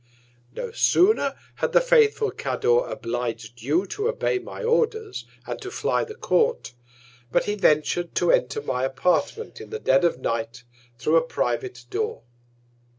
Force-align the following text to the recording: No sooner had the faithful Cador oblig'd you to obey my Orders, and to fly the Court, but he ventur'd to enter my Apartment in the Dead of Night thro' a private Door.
No 0.55 0.71
sooner 0.71 1.35
had 1.57 1.73
the 1.73 1.79
faithful 1.79 2.31
Cador 2.31 2.89
oblig'd 2.89 3.61
you 3.61 3.85
to 3.85 4.07
obey 4.09 4.39
my 4.39 4.63
Orders, 4.63 5.25
and 5.45 5.61
to 5.61 5.69
fly 5.69 6.03
the 6.03 6.15
Court, 6.15 6.73
but 7.31 7.43
he 7.43 7.53
ventur'd 7.53 8.15
to 8.15 8.31
enter 8.31 8.63
my 8.63 8.83
Apartment 8.83 9.61
in 9.61 9.69
the 9.69 9.77
Dead 9.77 10.03
of 10.03 10.17
Night 10.17 10.63
thro' 10.97 11.17
a 11.17 11.21
private 11.21 11.85
Door. 11.91 12.23